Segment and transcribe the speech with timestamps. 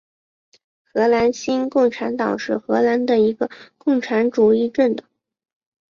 [0.83, 5.05] 荷兰新共产党是荷兰的一个共产主义政党。